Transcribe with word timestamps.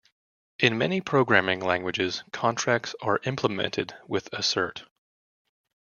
In 0.57 0.79
many 0.79 0.99
programming 0.99 1.59
languages, 1.59 2.23
contracts 2.33 2.95
are 3.03 3.19
implemented 3.23 3.93
with 4.07 4.33
assert. 4.33 4.85